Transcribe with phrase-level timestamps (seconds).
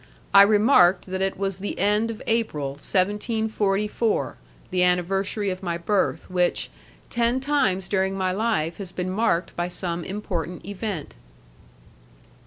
[0.33, 4.35] I remarked that it was the end of April, 1744,
[4.71, 6.71] the anniversary of my birth, which,
[7.11, 11.13] ten times during my life, has been marked by some important event.